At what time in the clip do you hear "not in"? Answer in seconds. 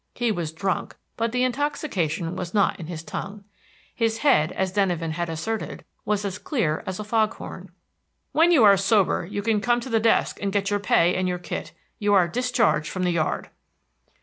2.55-2.87